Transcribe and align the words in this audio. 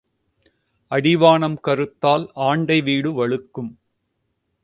அடிவானம் 0.91 1.57
கறுத்தால் 1.67 2.25
ஆண்டை 2.41 2.81
வீடு 2.81 3.11
வலுக்கும். 3.11 3.71